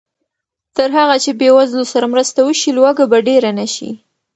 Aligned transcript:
تر 0.77 0.89
هغه 0.97 1.15
چې 1.23 1.31
بېوزلو 1.39 1.83
سره 1.93 2.05
مرسته 2.13 2.39
وشي، 2.43 2.71
لوږه 2.77 3.05
به 3.11 3.17
ډېره 3.27 3.51
نه 3.59 3.65
شي. 3.73 3.89